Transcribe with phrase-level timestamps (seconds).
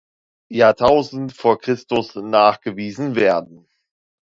[0.49, 3.67] Jahrtausend vor Christus nachgewiesen werden.